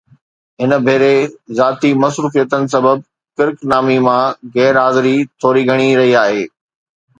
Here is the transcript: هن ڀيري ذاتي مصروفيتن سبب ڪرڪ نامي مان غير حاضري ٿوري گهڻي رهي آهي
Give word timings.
هن 0.61 0.71
ڀيري 0.85 1.17
ذاتي 1.59 1.89
مصروفيتن 2.05 2.63
سبب 2.73 2.97
ڪرڪ 3.37 3.57
نامي 3.73 3.99
مان 4.07 4.27
غير 4.57 4.73
حاضري 4.83 5.15
ٿوري 5.41 5.63
گهڻي 5.69 5.89
رهي 6.01 6.15
آهي 6.27 6.45